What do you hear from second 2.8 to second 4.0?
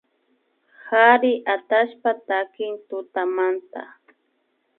tutamanta